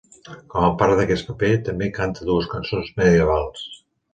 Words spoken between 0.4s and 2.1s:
Com a part d'aquest paper, també